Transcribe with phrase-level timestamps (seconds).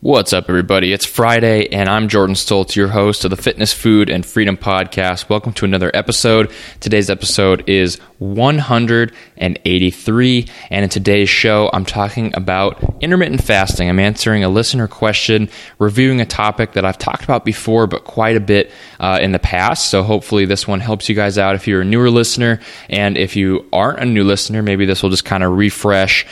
[0.00, 0.92] What's up, everybody?
[0.92, 5.28] It's Friday, and I'm Jordan Stoltz, your host of the Fitness, Food, and Freedom Podcast.
[5.28, 6.52] Welcome to another episode.
[6.78, 13.88] Today's episode is 183, and in today's show, I'm talking about intermittent fasting.
[13.88, 15.48] I'm answering a listener question,
[15.80, 18.70] reviewing a topic that I've talked about before, but quite a bit
[19.00, 19.90] uh, in the past.
[19.90, 23.34] So hopefully, this one helps you guys out if you're a newer listener, and if
[23.34, 26.24] you aren't a new listener, maybe this will just kind of refresh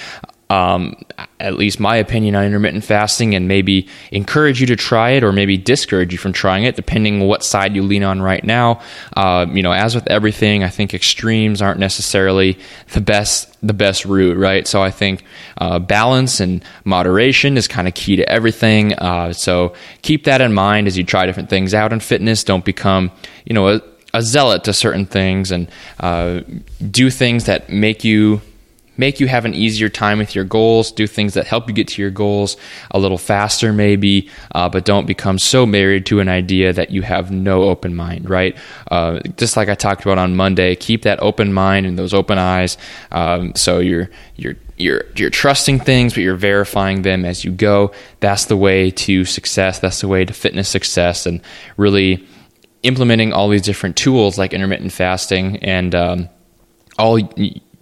[0.49, 0.95] um,
[1.41, 5.33] at least my opinion on intermittent fasting and maybe encourage you to try it or
[5.33, 8.81] maybe discourage you from trying it depending what side you lean on right now.
[9.17, 12.59] Uh, you know as with everything i think extremes aren't necessarily
[12.93, 14.67] the best the best route right?
[14.67, 15.25] So i think
[15.59, 18.93] uh, balance and moderation is kind of key to everything.
[18.95, 22.45] Uh, so keep that in mind as you try different things out in fitness.
[22.45, 23.11] Don't become
[23.45, 23.81] you know a,
[24.15, 25.69] a zealot to certain things and
[26.01, 26.41] uh,
[26.91, 28.41] do things that make you
[28.97, 31.89] make you have an easier time with your goals, do things that help you get
[31.89, 32.57] to your goals
[32.91, 37.03] a little faster, maybe, uh, but don't become so married to an idea that you
[37.03, 38.57] have no open mind, right?
[38.91, 42.39] Uh, just like I talked about on Monday, keep that open mind and those open
[42.39, 42.79] eyes.
[43.13, 47.93] Um, so you're, you're, you're, you're trusting things, but you're verifying them as you go.
[48.21, 49.79] That's the way to success.
[49.79, 51.41] That's the way to fitness success and
[51.77, 52.27] really
[52.83, 56.29] implementing all these different tools like intermittent fasting and, um,
[56.99, 57.19] all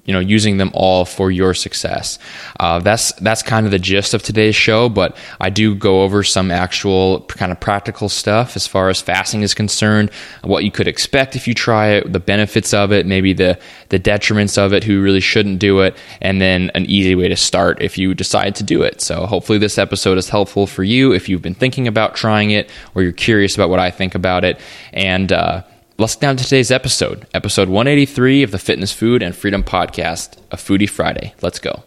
[0.04, 2.18] you know using them all for your success.
[2.60, 6.22] Uh, that's that's kind of the gist of today's show but i do go over
[6.22, 10.10] some actual kind of practical stuff as far as fasting is concerned
[10.42, 13.98] what you could expect if you try it the benefits of it maybe the the
[13.98, 17.80] detriments of it who really shouldn't do it and then an easy way to start
[17.80, 19.00] if you decide to do it.
[19.00, 22.70] So hopefully this episode is helpful for you if you've been thinking about trying it
[22.94, 24.58] or you're curious about what i think about it.
[24.92, 25.62] And uh,
[25.96, 30.56] Let's down to today's episode, episode 183 of the Fitness, Food, and Freedom Podcast, a
[30.56, 31.34] Foodie Friday.
[31.40, 31.84] Let's go.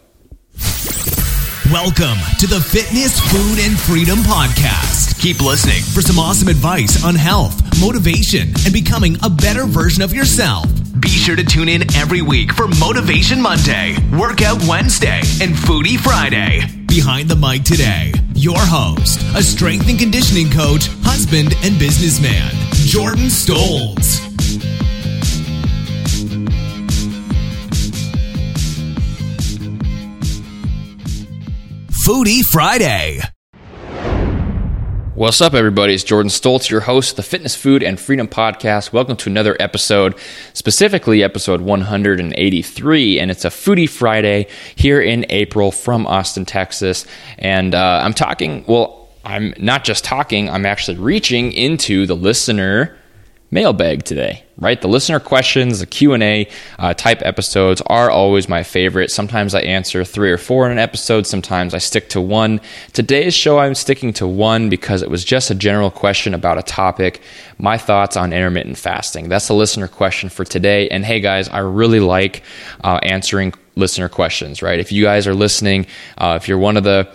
[1.70, 5.20] Welcome to the Fitness, Food, and Freedom Podcast.
[5.20, 10.14] Keep listening for some awesome advice on health, motivation, and becoming a better version of
[10.14, 10.64] yourself.
[10.98, 16.62] Be sure to tune in every week for Motivation Monday, Workout Wednesday, and Foodie Friday.
[16.86, 23.26] Behind the mic today, your host, a strength and conditioning coach, husband, and businessman, Jordan
[23.26, 24.18] Stoltz.
[31.90, 33.20] Foodie Friday.
[35.18, 35.94] What's up, everybody?
[35.94, 38.92] It's Jordan Stoltz, your host of the Fitness, Food, and Freedom Podcast.
[38.92, 40.14] Welcome to another episode,
[40.52, 44.46] specifically episode 183, and it's a Foodie Friday
[44.76, 47.04] here in April from Austin, Texas.
[47.36, 52.96] And uh, I'm talking, well, I'm not just talking, I'm actually reaching into the listener
[53.50, 54.80] mailbag today right?
[54.80, 56.48] The listener questions the q&a
[56.78, 59.10] uh, type episodes are always my favorite.
[59.10, 61.26] Sometimes i answer three or four in an episode.
[61.26, 62.60] Sometimes i stick to one.
[62.92, 66.62] Today's show i'm sticking to one because it was just a general question about a
[66.62, 67.22] topic.
[67.58, 69.28] My thoughts on intermittent fasting.
[69.28, 70.88] That's the listener question for today.
[70.88, 72.42] And hey guys i really like
[72.82, 74.80] uh, answering listener questions right?
[74.80, 75.86] If you guys are listening
[76.16, 77.08] uh, if you're one of the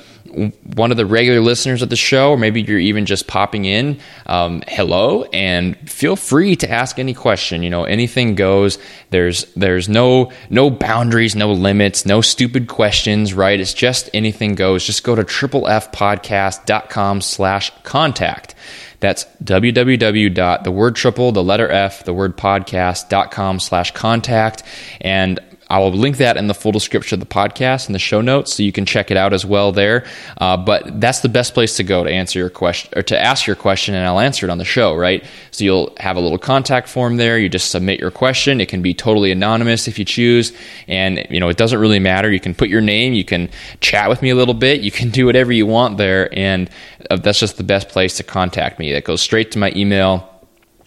[0.76, 4.00] one of the regular listeners of the show, or maybe you're even just popping in,
[4.26, 7.64] um, hello, and feel free to ask any question.
[7.64, 8.78] You know, anything goes.
[9.10, 13.34] There's there's no no boundaries, no limits, no stupid questions.
[13.34, 13.60] Right?
[13.60, 14.86] It's just anything goes.
[14.86, 18.56] Just go to triplefpodcast.com slash contact.
[19.00, 20.96] That's www.
[20.96, 24.64] triple, the letter F, the word podcast.com slash contact.
[25.02, 25.42] And
[25.74, 28.54] I will link that in the full description of the podcast and the show notes,
[28.54, 30.06] so you can check it out as well there.
[30.38, 33.48] Uh, but that's the best place to go to answer your question or to ask
[33.48, 34.94] your question, and I'll answer it on the show.
[34.94, 35.26] Right?
[35.50, 37.40] So you'll have a little contact form there.
[37.40, 38.62] You just submit your question.
[38.62, 40.54] It can be totally anonymous if you choose,
[40.88, 42.32] and you know it doesn't really matter.
[42.32, 43.14] You can put your name.
[43.14, 44.82] You can chat with me a little bit.
[44.82, 46.70] You can do whatever you want there, and
[47.10, 48.94] uh, that's just the best place to contact me.
[48.94, 50.30] That goes straight to my email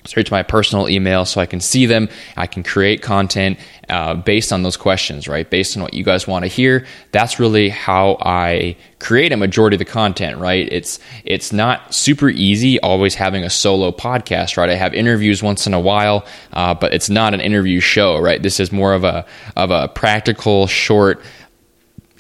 [0.08, 2.08] straight to my personal email so I can see them.
[2.36, 3.58] I can create content
[3.88, 5.48] uh, based on those questions, right?
[5.48, 6.86] Based on what you guys want to hear.
[7.12, 10.69] That's really how I create a majority of the content, right?
[10.70, 14.69] It's it's not super easy always having a solo podcast, right?
[14.69, 18.43] I have interviews once in a while, uh, but it's not an interview show, right?
[18.43, 19.25] This is more of a
[19.55, 21.22] of a practical, short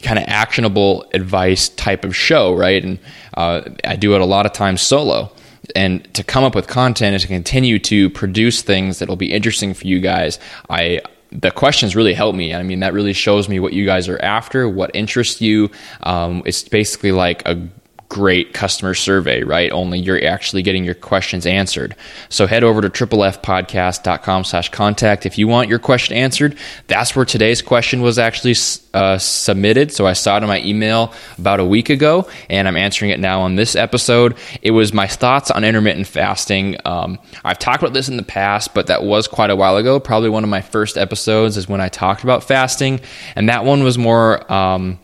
[0.02, 2.84] kind of actionable advice type of show, right?
[2.84, 2.98] And
[3.34, 5.32] uh, I do it a lot of times solo
[5.74, 9.32] and to come up with content and to continue to produce things that will be
[9.32, 10.38] interesting for you guys
[10.70, 11.00] i
[11.32, 12.54] the questions really help me.
[12.54, 15.70] I mean that really shows me what you guys are after what interests you.
[16.02, 17.68] Um, it's basically like a
[18.08, 19.70] great customer survey, right?
[19.72, 21.96] Only you're actually getting your questions answered.
[22.28, 25.26] So head over to triplefpodcast.com slash contact.
[25.26, 26.56] If you want your question answered,
[26.86, 28.54] that's where today's question was actually
[28.94, 29.92] uh, submitted.
[29.92, 33.20] So I saw it in my email about a week ago, and I'm answering it
[33.20, 34.36] now on this episode.
[34.62, 36.76] It was my thoughts on intermittent fasting.
[36.84, 39.98] Um, I've talked about this in the past, but that was quite a while ago.
[39.98, 43.00] Probably one of my first episodes is when I talked about fasting,
[43.34, 44.50] and that one was more.
[44.52, 44.98] Um,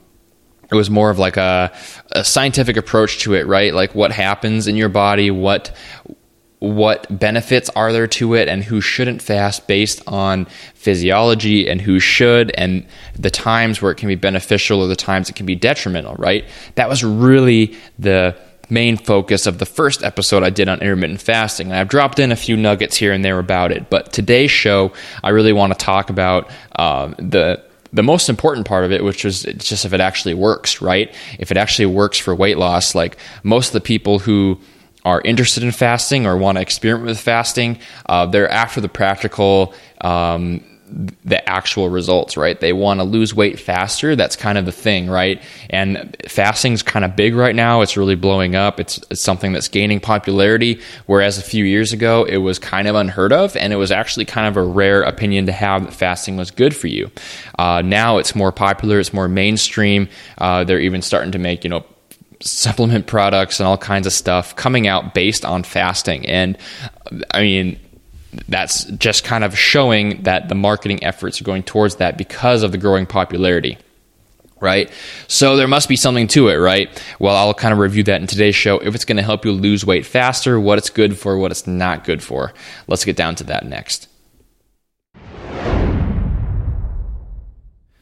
[0.73, 1.73] it was more of like a,
[2.13, 3.75] a scientific approach to it, right?
[3.75, 5.77] Like what happens in your body, what
[6.59, 11.99] what benefits are there to it and who shouldn't fast based on physiology and who
[11.99, 12.87] should and
[13.19, 16.45] the times where it can be beneficial or the times it can be detrimental, right?
[16.77, 18.37] That was really the
[18.71, 21.67] main focus of the first episode I did on intermittent fasting.
[21.67, 23.91] And I've dropped in a few nuggets here and there about it.
[23.91, 24.93] But today's show,
[25.25, 27.61] I really want to talk about uh, the
[27.93, 31.15] the most important part of it, which is just if it actually works, right?
[31.39, 34.59] If it actually works for weight loss, like most of the people who
[35.05, 39.75] are interested in fasting or want to experiment with fasting, uh, they're after the practical
[40.01, 40.65] um,
[41.25, 42.61] the actual results, right?
[42.61, 44.15] They want to lose weight faster.
[44.15, 45.43] That's kind of the thing, right?
[45.71, 47.81] And fasting's kind of big right now.
[47.81, 48.79] It's really blowing up.
[48.79, 50.81] It's, it's, something that's gaining popularity.
[51.07, 54.27] Whereas a few years ago, it was kind of unheard of, and it was actually
[54.27, 57.11] kind of a rare opinion to have that fasting was good for you.
[57.59, 58.99] Uh, now it's more popular.
[58.99, 60.09] It's more mainstream.
[60.39, 61.85] Uh, they're even starting to make you know
[62.41, 66.27] supplement products and all kinds of stuff coming out based on fasting.
[66.27, 66.59] And
[67.31, 67.79] I mean
[68.49, 72.73] that's just kind of showing that the marketing efforts are going towards that because of
[72.73, 73.79] the growing popularity
[74.63, 74.93] right?
[75.27, 76.89] So there must be something to it, right?
[77.19, 78.79] Well, I'll kind of review that in today's show.
[78.79, 81.67] If it's going to help you lose weight faster, what it's good for, what it's
[81.67, 82.55] not good for.
[82.87, 84.07] Let's get down to that next.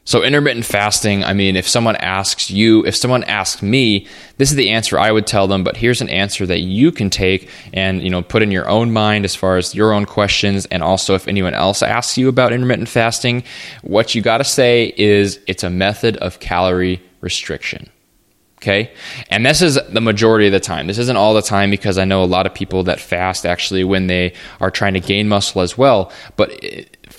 [0.03, 4.07] So intermittent fasting, I mean, if someone asks you, if someone asks me,
[4.37, 7.11] this is the answer I would tell them, but here's an answer that you can
[7.11, 10.65] take and, you know, put in your own mind as far as your own questions
[10.65, 13.43] and also if anyone else asks you about intermittent fasting,
[13.83, 17.87] what you got to say is it's a method of calorie restriction.
[18.61, 18.91] Okay.
[19.29, 20.85] And this is the majority of the time.
[20.85, 23.83] This isn't all the time because I know a lot of people that fast actually
[23.83, 26.11] when they are trying to gain muscle as well.
[26.35, 26.63] But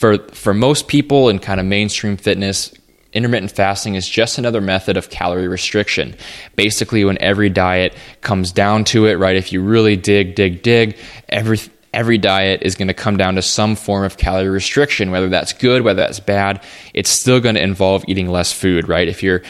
[0.03, 2.75] for for most people in kind of mainstream fitness,
[3.13, 6.17] intermittent fasting is just another method of calorie restriction.
[6.57, 9.37] Basically, when every diet comes down to it, right?
[9.37, 11.61] If you really dig, dig, dig, every
[11.95, 15.53] every diet is going to come down to some form of calorie restriction, whether that's
[15.53, 16.65] good, whether that's bad.
[16.95, 19.07] It's still going to involve eating less food, right?
[19.07, 19.43] If you're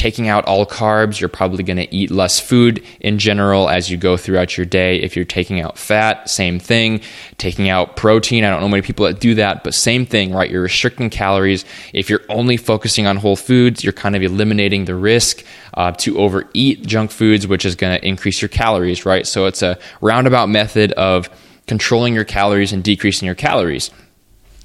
[0.00, 3.98] taking out all carbs, you're probably going to eat less food in general as you
[3.98, 4.96] go throughout your day.
[4.96, 7.02] If you're taking out fat, same thing.
[7.36, 10.50] Taking out protein, I don't know many people that do that, but same thing, right?
[10.50, 11.66] You're restricting calories.
[11.92, 15.44] If you're only focusing on whole foods, you're kind of eliminating the risk
[15.74, 19.26] uh, to overeat junk foods, which is going to increase your calories, right?
[19.26, 21.28] So it's a roundabout method of
[21.66, 23.90] controlling your calories and decreasing your calories.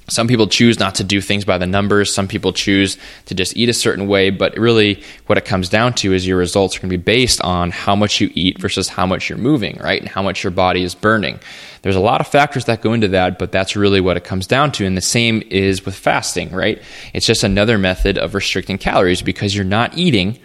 [0.08, 2.14] Some people choose not to do things by the numbers.
[2.14, 4.30] Some people choose to just eat a certain way.
[4.30, 7.40] But really, what it comes down to is your results are going to be based
[7.42, 10.00] on how much you eat versus how much you're moving, right?
[10.00, 11.40] And how much your body is burning.
[11.82, 14.46] There's a lot of factors that go into that, but that's really what it comes
[14.46, 14.86] down to.
[14.86, 16.80] And the same is with fasting, right?
[17.12, 20.38] It's just another method of restricting calories because you're not eating,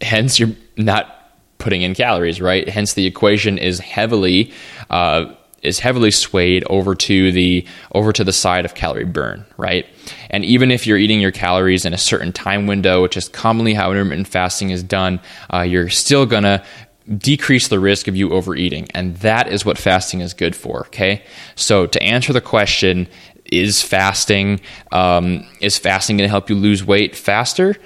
[0.00, 1.10] hence, you're not
[1.58, 2.68] putting in calories, right?
[2.68, 4.52] Hence, the equation is heavily.
[4.88, 5.34] Uh,
[5.64, 9.86] is heavily swayed over to the over to the side of calorie burn, right?
[10.30, 13.74] And even if you're eating your calories in a certain time window, which is commonly
[13.74, 15.20] how intermittent fasting is done,
[15.52, 16.62] uh, you're still gonna
[17.18, 20.86] decrease the risk of you overeating, and that is what fasting is good for.
[20.86, 21.22] Okay,
[21.54, 23.08] so to answer the question,
[23.54, 24.60] is fasting
[24.92, 27.76] um, is fasting going to help you lose weight faster?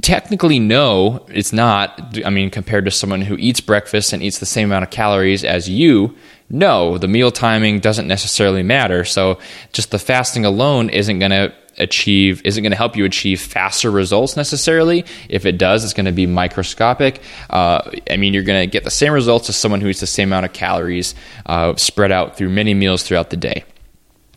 [0.00, 2.16] Technically, no, it's not.
[2.24, 5.44] I mean, compared to someone who eats breakfast and eats the same amount of calories
[5.44, 6.16] as you,
[6.52, 9.04] no, the meal timing doesn't necessarily matter.
[9.04, 9.38] So
[9.72, 13.90] just the fasting alone isn't going to achieve isn't going to help you achieve faster
[13.90, 15.06] results necessarily.
[15.30, 17.22] If it does it's going to be microscopic.
[17.48, 20.06] Uh, i mean you're going to get the same results as someone who eats the
[20.06, 21.14] same amount of calories
[21.46, 23.64] uh, spread out through many meals throughout the day.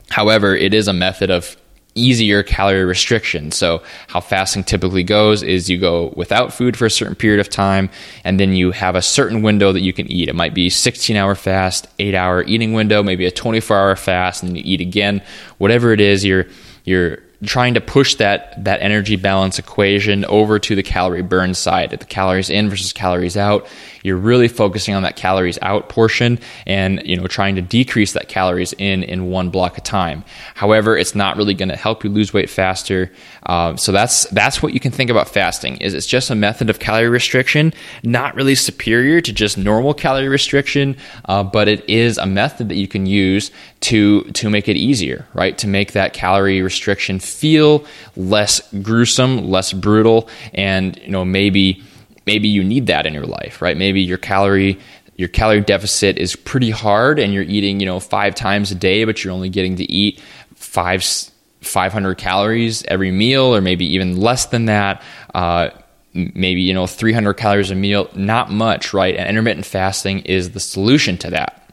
[0.10, 1.58] However it is a method of
[1.96, 3.52] easier calorie restriction.
[3.52, 7.50] So, how fasting typically goes is you go without food for a certain period of
[7.50, 7.90] time,
[8.24, 10.30] and then you have a certain window that you can eat.
[10.30, 14.44] It might be 16 hour fast, 8 hour eating window, maybe a 24 hour fast,
[14.44, 15.22] and then you eat again.
[15.58, 16.46] Whatever it is, you're
[16.84, 21.94] you're trying to push that that energy balance equation over to the calorie burn side,
[21.94, 23.68] at the calories in versus calories out.
[24.06, 28.30] You're really focusing on that calories out portion and you know trying to decrease that
[28.30, 30.24] calories in in one block of time.
[30.54, 33.12] However, it's not really going to help you lose weight faster.
[33.48, 35.78] Uh, so that's that's what you can think about fasting.
[35.78, 40.30] Is it's just a method of calorie restriction, not really superior to just normal calorie
[40.30, 40.96] restriction,
[41.26, 43.50] uh, but it is a method that you can use
[43.82, 45.58] to to make it easier, right?
[45.58, 47.84] To make that calorie restriction feel
[48.16, 51.82] less gruesome, less brutal, and you know maybe
[52.26, 53.78] maybe you need that in your life, right?
[53.78, 54.80] Maybe your calorie
[55.18, 59.06] your calorie deficit is pretty hard and you're eating, you know, 5 times a day
[59.06, 60.20] but you're only getting to eat
[60.56, 65.02] 5 500 calories every meal or maybe even less than that.
[65.34, 65.70] Uh,
[66.16, 70.62] maybe you know 300 calories a meal not much right and intermittent fasting is the
[70.62, 71.70] solution to that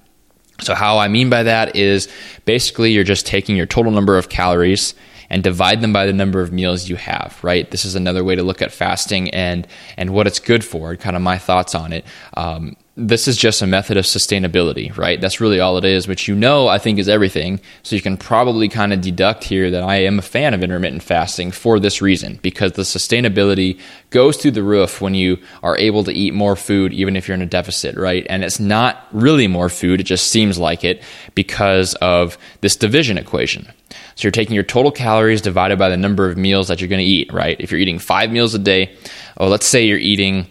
[0.61, 2.09] so how i mean by that is
[2.45, 4.95] basically you're just taking your total number of calories
[5.33, 7.69] and divide them by the number of meals you have, right?
[7.71, 11.17] This is another way to look at fasting and, and what it's good for, kind
[11.17, 12.05] of my thoughts on it.
[12.35, 15.19] Um, this is just a method of sustainability, right?
[15.19, 17.59] That's really all it is, which you know I think is everything.
[17.83, 21.03] So you can probably kind of deduct here that I am a fan of intermittent
[21.03, 26.05] fasting for this reason, because the sustainability goes through the roof when you are able
[26.05, 28.27] to eat more food, even if you're in a deficit, right?
[28.29, 31.03] And it's not really more food, it just seems like it
[31.35, 33.73] because of this division equation.
[34.15, 37.05] So you're taking your total calories divided by the number of meals that you're going
[37.05, 37.57] to eat, right?
[37.61, 38.97] If you're eating five meals a day,
[39.39, 40.51] oh, let's say you're eating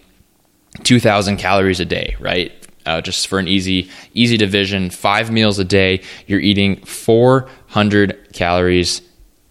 [0.84, 2.52] 2,000 calories a day, right?
[2.86, 9.02] Uh, just for an easy easy division, five meals a day, you're eating 400 calories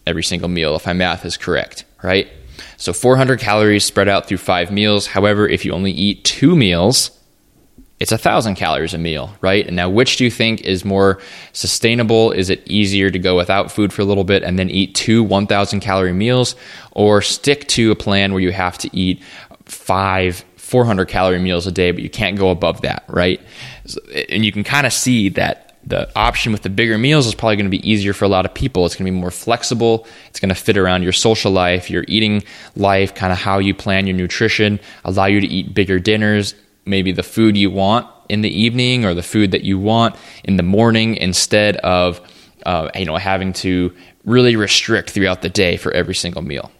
[0.07, 2.29] every single meal, if my math is correct, right?
[2.77, 5.07] So 400 calories spread out through five meals.
[5.07, 7.11] However, if you only eat two meals,
[8.01, 9.67] it's a thousand calories a meal, right?
[9.67, 11.21] And now, which do you think is more
[11.53, 12.33] sustainable?
[12.33, 15.23] Is it easier to go without food for a little bit and then eat two
[15.23, 16.57] 1,000 calorie meals,
[16.93, 19.23] or stick to a plan where you have to eat
[19.67, 23.41] five 400 calorie meals a day, but you can't go above that, right?
[24.29, 27.57] And you can kind of see that the option with the bigger meals is probably
[27.57, 28.87] going to be easier for a lot of people.
[28.87, 30.07] It's going to be more flexible.
[30.29, 32.45] It's going to fit around your social life, your eating
[32.77, 36.55] life, kind of how you plan your nutrition, allow you to eat bigger dinners,
[36.85, 40.57] maybe the food you want in the evening or the food that you want in
[40.57, 42.21] the morning instead of
[42.67, 43.95] uh, you know having to
[44.25, 46.71] really restrict throughout the day for every single meal.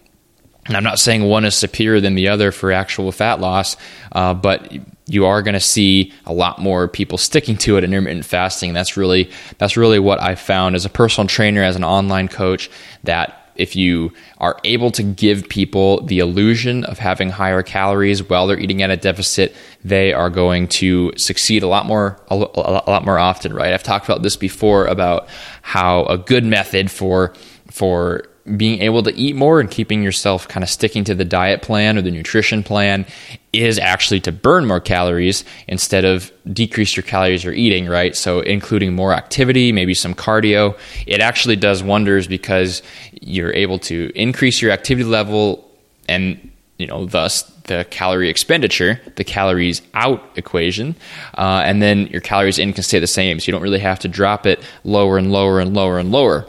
[0.67, 3.75] And I'm not saying one is superior than the other for actual fat loss,
[4.11, 4.71] uh, but
[5.07, 8.73] you are going to see a lot more people sticking to it in intermittent fasting.
[8.73, 12.69] That's really that's really what I found as a personal trainer, as an online coach,
[13.03, 18.47] that if you are able to give people the illusion of having higher calories while
[18.47, 23.05] they're eating at a deficit, they are going to succeed a lot more a, lot
[23.05, 23.73] more often, right?
[23.73, 25.29] I've talked about this before about
[25.61, 27.33] how a good method for
[27.69, 28.23] for
[28.57, 31.97] being able to eat more and keeping yourself kind of sticking to the diet plan
[31.97, 33.05] or the nutrition plan
[33.53, 38.15] is actually to burn more calories instead of decrease your calories you're eating, right?
[38.15, 42.81] So, including more activity, maybe some cardio, it actually does wonders because
[43.21, 45.69] you're able to increase your activity level
[46.07, 50.95] and you know, thus the calorie expenditure, the calories out equation,
[51.37, 53.39] uh, and then your calories in can stay the same.
[53.39, 56.47] So you don't really have to drop it lower and lower and lower and lower.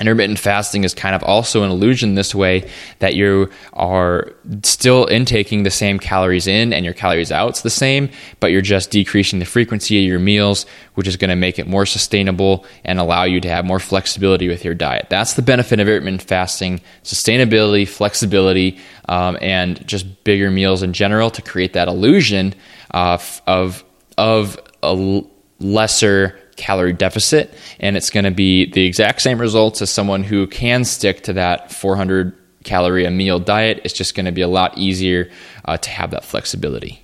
[0.00, 2.68] Intermittent fasting is kind of also an illusion this way
[3.00, 8.10] that you are still intaking the same calories in and your calories out's the same,
[8.40, 11.66] but you're just decreasing the frequency of your meals, which is going to make it
[11.66, 15.06] more sustainable and allow you to have more flexibility with your diet.
[15.10, 18.78] That's the benefit of intermittent fasting: sustainability, flexibility,
[19.08, 22.54] um, and just bigger meals in general to create that illusion
[22.90, 23.84] of of
[24.16, 25.22] of a
[25.60, 30.46] lesser calorie deficit, and it's going to be the exact same results as someone who
[30.46, 33.80] can stick to that 400 calorie a meal diet.
[33.84, 35.30] It's just going to be a lot easier
[35.64, 37.02] uh, to have that flexibility.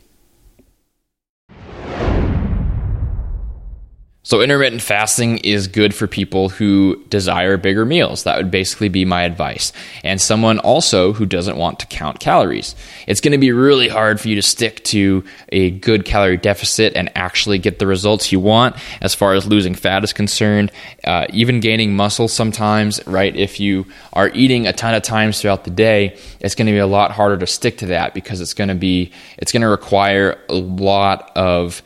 [4.27, 8.23] So, intermittent fasting is good for people who desire bigger meals.
[8.23, 9.71] That would basically be my advice.
[10.03, 12.75] And someone also who doesn't want to count calories.
[13.07, 16.95] It's going to be really hard for you to stick to a good calorie deficit
[16.97, 20.73] and actually get the results you want as far as losing fat is concerned,
[21.05, 23.37] uh, even gaining muscle sometimes, right?
[23.37, 26.79] If you are eating a ton of times throughout the day, it's going to be
[26.79, 29.69] a lot harder to stick to that because it's going to be, it's going to
[29.69, 31.83] require a lot of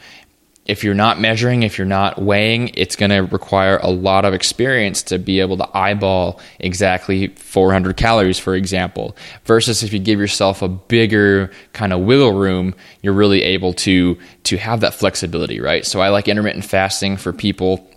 [0.69, 4.35] if you're not measuring, if you're not weighing, it's going to require a lot of
[4.35, 9.17] experience to be able to eyeball exactly 400 calories, for example.
[9.47, 14.19] Versus if you give yourself a bigger kind of wiggle room, you're really able to
[14.45, 15.87] to have that flexibility, right?
[15.87, 17.89] So I like intermittent fasting for people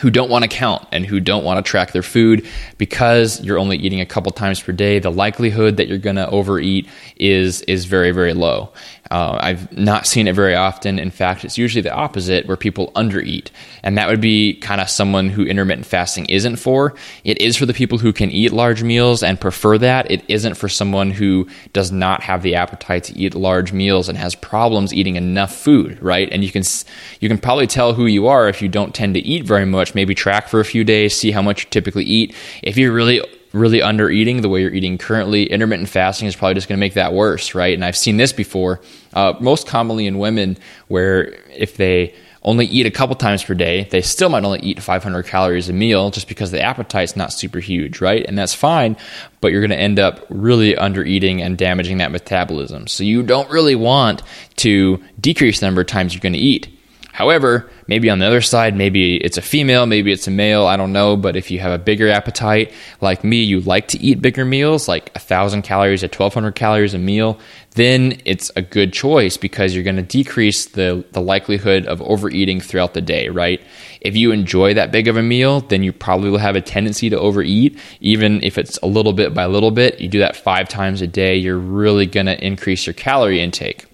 [0.00, 2.46] who don't want to count and who don't want to track their food
[2.78, 6.28] because you're only eating a couple times per day the likelihood that you're going to
[6.30, 8.72] overeat is is very very low
[9.14, 10.98] uh, I've not seen it very often.
[10.98, 13.50] In fact, it's usually the opposite where people undereat.
[13.84, 16.96] And that would be kind of someone who intermittent fasting isn't for.
[17.22, 20.10] It is for the people who can eat large meals and prefer that.
[20.10, 24.18] It isn't for someone who does not have the appetite to eat large meals and
[24.18, 26.28] has problems eating enough food, right?
[26.32, 26.64] And you can,
[27.20, 29.94] you can probably tell who you are if you don't tend to eat very much.
[29.94, 32.34] Maybe track for a few days, see how much you typically eat.
[32.64, 33.22] If you're really
[33.54, 36.80] really under eating the way you're eating currently, intermittent fasting is probably just going to
[36.80, 37.72] make that worse, right?
[37.72, 38.80] And I've seen this before,
[39.12, 40.58] uh, most commonly in women,
[40.88, 44.82] where if they only eat a couple times per day, they still might only eat
[44.82, 48.24] 500 calories a meal just because the appetite's not super huge, right?
[48.26, 48.96] And that's fine,
[49.40, 52.86] but you're going to end up really under eating and damaging that metabolism.
[52.86, 54.22] So you don't really want
[54.56, 56.68] to decrease the number of times you're going to eat.
[57.14, 60.76] However, maybe on the other side, maybe it's a female, maybe it's a male, I
[60.76, 61.16] don't know.
[61.16, 64.88] But if you have a bigger appetite, like me, you like to eat bigger meals,
[64.88, 67.38] like a thousand calories to 1200 calories a meal,
[67.76, 72.60] then it's a good choice because you're going to decrease the, the likelihood of overeating
[72.60, 73.60] throughout the day, right?
[74.00, 77.10] If you enjoy that big of a meal, then you probably will have a tendency
[77.10, 80.00] to overeat, even if it's a little bit by little bit.
[80.00, 83.84] You do that five times a day, you're really going to increase your calorie intake.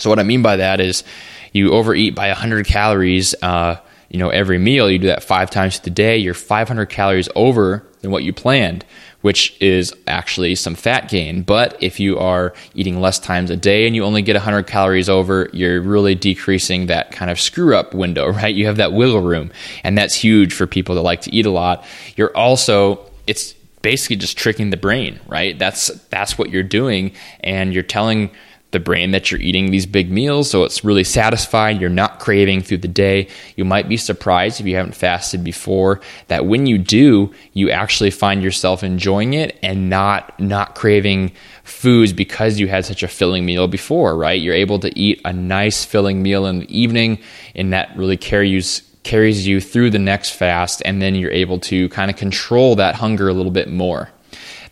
[0.00, 1.04] So, what I mean by that is,
[1.52, 3.76] you overeat by 100 calories, uh,
[4.08, 7.86] you know, every meal, you do that five times a day, you're 500 calories over
[8.00, 8.84] than what you planned,
[9.20, 11.42] which is actually some fat gain.
[11.42, 15.08] But if you are eating less times a day and you only get 100 calories
[15.08, 18.54] over, you're really decreasing that kind of screw up window, right?
[18.54, 19.52] You have that wiggle room,
[19.84, 21.84] and that's huge for people that like to eat a lot.
[22.16, 25.58] You're also, it's basically just tricking the brain, right?
[25.58, 28.30] That's that's what you're doing, and you're telling
[28.72, 31.80] the brain that you're eating these big meals, so it's really satisfied.
[31.80, 33.28] You're not craving through the day.
[33.56, 38.10] You might be surprised if you haven't fasted before that when you do, you actually
[38.10, 41.32] find yourself enjoying it and not not craving
[41.64, 44.40] foods because you had such a filling meal before, right?
[44.40, 47.18] You're able to eat a nice filling meal in the evening,
[47.54, 51.88] and that really carries carries you through the next fast, and then you're able to
[51.88, 54.10] kind of control that hunger a little bit more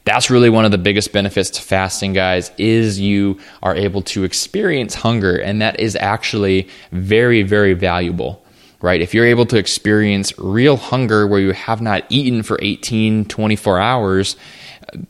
[0.09, 4.25] that's really one of the biggest benefits to fasting guys is you are able to
[4.25, 8.43] experience hunger and that is actually very very valuable
[8.81, 13.27] right if you're able to experience real hunger where you have not eaten for 18
[13.27, 14.37] 24 hours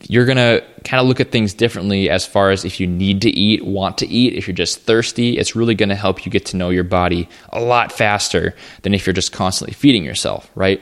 [0.07, 3.21] you're going to kind of look at things differently as far as if you need
[3.21, 6.31] to eat, want to eat, if you're just thirsty, it's really going to help you
[6.31, 10.49] get to know your body a lot faster than if you're just constantly feeding yourself,
[10.55, 10.81] right?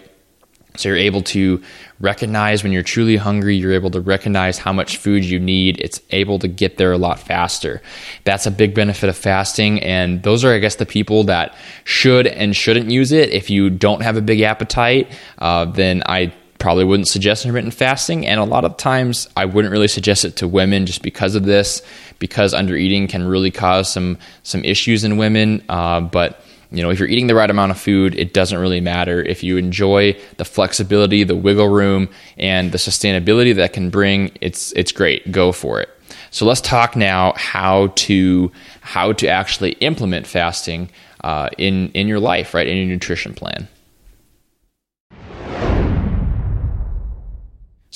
[0.78, 1.62] So you're able to
[2.00, 5.80] recognize when you're truly hungry, you're able to recognize how much food you need.
[5.80, 7.82] It's able to get there a lot faster.
[8.24, 9.82] That's a big benefit of fasting.
[9.82, 13.30] And those are, I guess, the people that should and shouldn't use it.
[13.30, 18.26] If you don't have a big appetite, uh, then I probably wouldn't suggest intermittent fasting.
[18.26, 21.44] And a lot of times I wouldn't really suggest it to women just because of
[21.44, 21.82] this,
[22.20, 25.64] because under eating can really cause some, some issues in women.
[25.70, 28.82] Uh, but you know, if you're eating the right amount of food, it doesn't really
[28.82, 29.22] matter.
[29.22, 34.74] If you enjoy the flexibility, the wiggle room, and the sustainability that can bring, it's
[34.74, 35.32] it's great.
[35.32, 35.90] Go for it.
[36.32, 38.52] So let's talk now how to
[38.82, 40.90] how to actually implement fasting
[41.24, 42.68] uh, in in your life, right?
[42.68, 43.68] In your nutrition plan.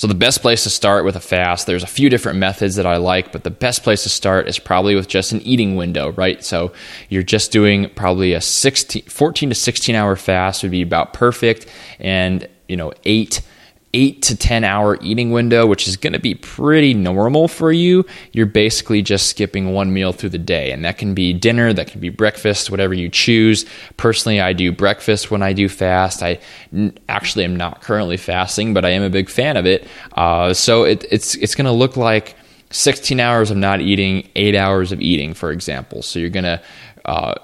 [0.02, 2.86] So, the best place to start with a fast, there's a few different methods that
[2.86, 6.10] I like, but the best place to start is probably with just an eating window,
[6.10, 6.42] right?
[6.42, 6.72] So,
[7.08, 11.66] you're just doing probably a 16, 14 to 16 hour fast would be about perfect,
[12.00, 13.42] and you know, eight
[13.94, 18.04] eight to 10 hour eating window, which is going to be pretty normal for you,
[18.32, 20.72] you're basically just skipping one meal through the day.
[20.72, 23.66] And that can be dinner, that can be breakfast, whatever you choose.
[23.98, 26.22] Personally, I do breakfast when I do fast.
[26.22, 26.38] I
[27.08, 29.86] actually am not currently fasting, but I am a big fan of it.
[30.12, 32.34] Uh, so it, it's, it's going to look like
[32.70, 36.00] 16 hours of not eating, eight hours of eating, for example.
[36.00, 36.62] So you're going to,
[37.04, 37.34] uh,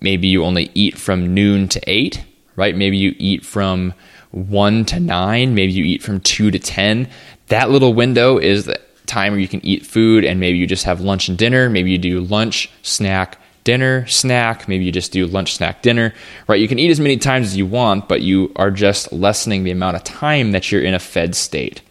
[0.00, 2.24] maybe you only eat from noon to eight,
[2.56, 2.74] right?
[2.74, 3.92] Maybe you eat from
[4.30, 7.08] one to nine, maybe you eat from two to 10.
[7.48, 10.84] That little window is the time where you can eat food and maybe you just
[10.84, 11.70] have lunch and dinner.
[11.70, 14.68] Maybe you do lunch, snack, dinner, snack.
[14.68, 16.14] Maybe you just do lunch, snack, dinner,
[16.46, 16.60] right?
[16.60, 19.70] You can eat as many times as you want, but you are just lessening the
[19.70, 21.82] amount of time that you're in a fed state.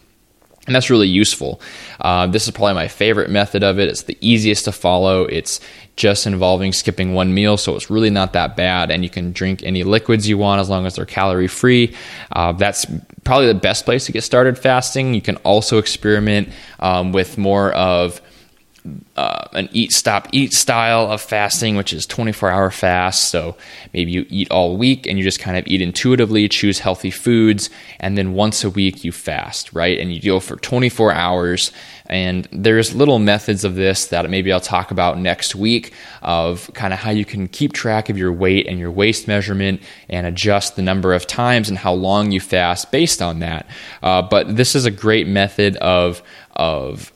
[0.67, 1.61] And that's really useful.
[1.99, 3.87] Uh, this is probably my favorite method of it.
[3.87, 5.23] It's the easiest to follow.
[5.23, 5.61] It's
[5.95, 8.91] just involving skipping one meal, so it's really not that bad.
[8.91, 11.95] And you can drink any liquids you want as long as they're calorie free.
[12.31, 12.85] Uh, that's
[13.23, 15.13] probably the best place to get started fasting.
[15.13, 16.49] You can also experiment
[16.79, 18.21] um, with more of
[19.15, 23.29] uh, an eat stop eat style of fasting, which is 24 hour fast.
[23.29, 23.55] So
[23.93, 27.69] maybe you eat all week and you just kind of eat intuitively, choose healthy foods,
[27.99, 29.99] and then once a week you fast, right?
[29.99, 31.71] And you go for 24 hours.
[32.09, 36.93] And there's little methods of this that maybe I'll talk about next week of kind
[36.93, 40.75] of how you can keep track of your weight and your waist measurement and adjust
[40.75, 43.67] the number of times and how long you fast based on that.
[44.01, 46.21] Uh, but this is a great method of
[46.55, 47.11] of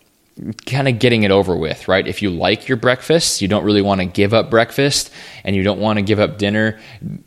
[0.66, 2.08] kind of getting it over with, right?
[2.08, 5.12] If you like your breakfast, you don't really want to give up breakfast
[5.44, 6.80] and you don't want to give up dinner,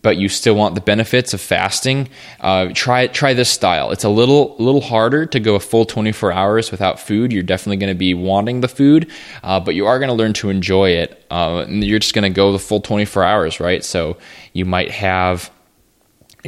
[0.02, 2.08] but you still want the benefits of fasting,
[2.40, 3.90] uh, try try this style.
[3.90, 7.32] It's a little little harder to go a full 24 hours without food.
[7.32, 9.10] You're definitely going to be wanting the food,
[9.42, 11.24] uh, but you are going to learn to enjoy it.
[11.30, 13.84] Uh, you're just going to go the full 24 hours, right?
[13.84, 14.16] So
[14.54, 15.52] you might have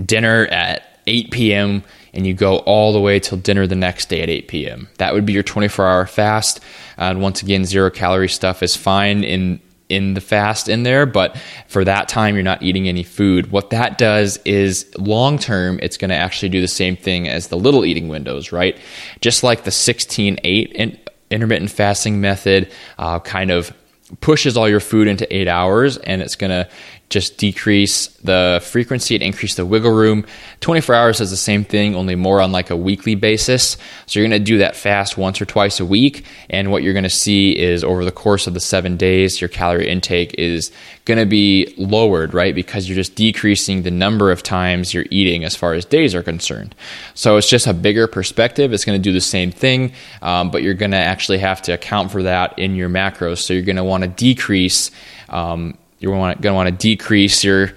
[0.05, 1.85] dinner at 8 p.m
[2.17, 4.89] and you go all the way till dinner the next day at 8 p.m.
[4.99, 6.61] That would be your 24 hour fast.
[6.97, 11.37] And once again, zero calorie stuff is fine in in the fast in there, but
[11.69, 13.53] for that time you're not eating any food.
[13.53, 17.49] What that does is long term, it's going to actually do the same thing as
[17.49, 18.77] the little eating windows, right?
[19.21, 23.73] Just like the 16 8 intermittent fasting method uh, kind of
[24.21, 26.69] pushes all your food into eight hours and it's going to
[27.09, 30.27] just decrease the frequency and increase the wiggle room.
[30.61, 33.77] 24 hours is the same thing, only more on like a weekly basis.
[34.07, 36.25] So you're going to do that fast once or twice a week.
[36.51, 39.49] And what you're going to see is over the course of the seven days, your
[39.49, 40.73] calorie intake is
[41.05, 42.55] going to be lowered, right?
[42.55, 46.25] Because you're just decreasing the number of times you're eating as far as days are
[46.25, 46.75] concerned.
[47.15, 48.73] So it's just a bigger perspective.
[48.73, 49.93] It's going to do the same thing,
[50.23, 53.39] um, but you're going to actually have to account for that in your macros.
[53.39, 54.91] So you're going to want to decrease.
[55.29, 57.73] Um, you're going to want to decrease your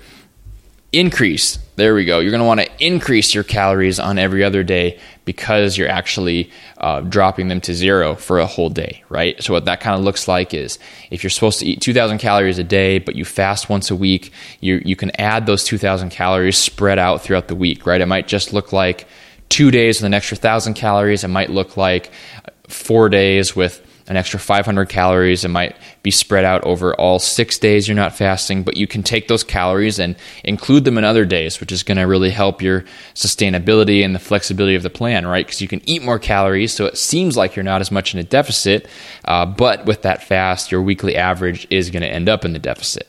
[0.92, 1.58] increase.
[1.76, 2.20] There we go.
[2.20, 6.52] You're going to want to increase your calories on every other day because you're actually
[6.78, 9.42] uh, dropping them to zero for a whole day, right?
[9.42, 10.80] So, what that kind of looks like is
[11.12, 14.34] if you're supposed to eat 2,000 calories a day, but you fast once a week,
[14.60, 18.02] you, you can add those 2,000 calories spread out throughout the week, right?
[18.02, 19.08] It might just look like
[19.48, 21.24] two days with an extra 1,000 calories.
[21.24, 22.12] It might look like
[22.68, 25.46] four days with an extra 500 calories.
[25.46, 29.04] It might be spread out over all six days you're not fasting, but you can
[29.04, 32.62] take those calories and include them in other days, which is going to really help
[32.62, 35.46] your sustainability and the flexibility of the plan, right?
[35.46, 38.20] Because you can eat more calories, so it seems like you're not as much in
[38.20, 38.88] a deficit,
[39.26, 42.60] uh, but with that fast, your weekly average is going to end up in the
[42.60, 43.08] deficit.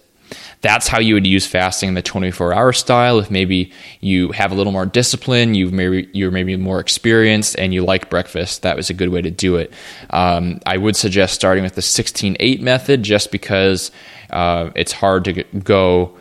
[0.62, 3.18] That's how you would use fasting in the 24 hour style.
[3.18, 7.73] If maybe you have a little more discipline, you maybe you're maybe more experienced, and
[7.73, 9.73] you like breakfast, that was a good way to do it.
[10.11, 13.90] Um, I would suggest starting with the 16-8 method, just because
[14.31, 16.18] uh, it's hard to go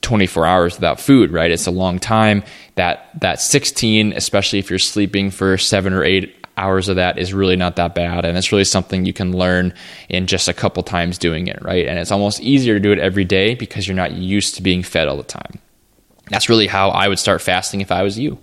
[0.00, 1.50] 24 hours without food, right?
[1.50, 2.44] It's a long time.
[2.76, 7.32] That that 16, especially if you're sleeping for seven or eight hours of that is
[7.32, 8.24] really not that bad.
[8.24, 9.74] And it's really something you can learn
[10.08, 11.86] in just a couple times doing it, right?
[11.86, 14.82] And it's almost easier to do it every day because you're not used to being
[14.82, 15.58] fed all the time.
[16.28, 18.38] That's really how I would start fasting if I was you.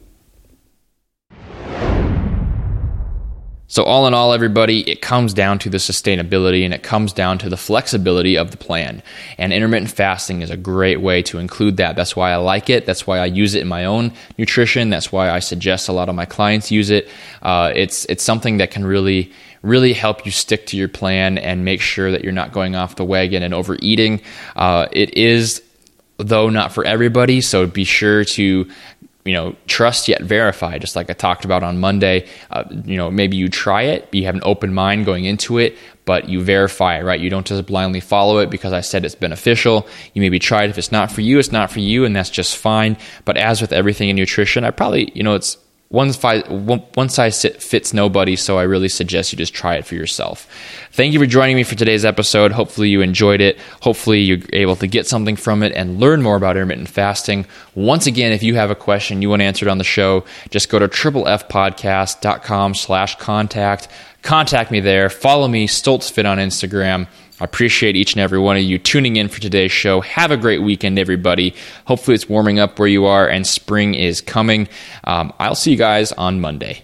[3.69, 7.37] So, all in all, everybody, it comes down to the sustainability and it comes down
[7.39, 9.03] to the flexibility of the plan.
[9.37, 11.97] And intermittent fasting is a great way to include that.
[11.97, 12.85] That's why I like it.
[12.85, 14.89] That's why I use it in my own nutrition.
[14.89, 17.09] That's why I suggest a lot of my clients use it.
[17.41, 21.65] Uh, it's it's something that can really really help you stick to your plan and
[21.65, 24.21] make sure that you're not going off the wagon and overeating.
[24.55, 25.61] Uh, it is
[26.17, 28.67] though not for everybody so be sure to
[29.27, 32.27] you know, trust yet verify, just like I talked about on Monday.
[32.49, 35.77] Uh, you know, maybe you try it, you have an open mind going into it,
[36.05, 37.19] but you verify right?
[37.19, 39.87] You don't just blindly follow it because I said it's beneficial.
[40.13, 40.69] You maybe try it.
[40.69, 42.97] If it's not for you, it's not for you, and that's just fine.
[43.25, 45.57] But as with everything in nutrition, I probably, you know, it's
[45.89, 49.95] one size, one size fits nobody, so I really suggest you just try it for
[49.95, 50.45] yourself.
[50.91, 52.51] Thank you for joining me for today's episode.
[52.51, 53.57] Hopefully, you enjoyed it.
[53.81, 57.45] Hopefully, you're able to get something from it and learn more about intermittent fasting.
[57.73, 60.77] Once again, if you have a question you want answered on the show, just go
[60.77, 63.87] to triplefpodcast.com slash contact.
[64.23, 65.09] Contact me there.
[65.09, 67.07] Follow me, StoltzFit on Instagram.
[67.39, 70.01] I appreciate each and every one of you tuning in for today's show.
[70.01, 71.53] Have a great weekend, everybody.
[71.85, 74.67] Hopefully, it's warming up where you are and spring is coming.
[75.03, 76.83] Um, I'll see you guys on Monday.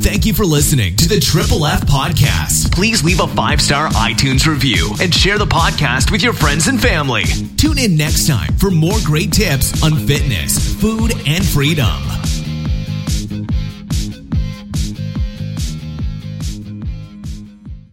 [0.00, 2.72] Thank you for listening to the Triple F Podcast.
[2.72, 6.80] Please leave a five star iTunes review and share the podcast with your friends and
[6.80, 7.24] family.
[7.58, 12.39] Tune in next time for more great tips on fitness, food, and freedom.